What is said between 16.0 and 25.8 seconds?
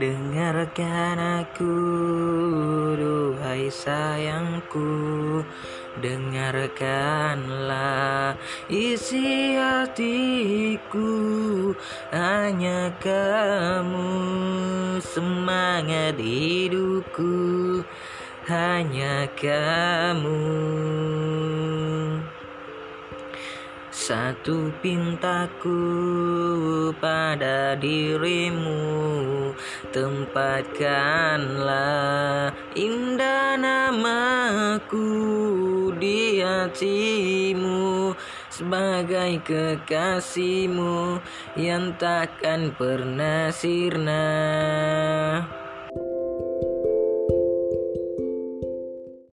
hidupku. Hanya kamu satu pintaku